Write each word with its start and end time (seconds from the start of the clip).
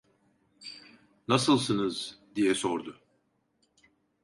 "Nasılsınız?" 1.27 2.17
diye 2.35 2.55
sordu. 2.55 2.99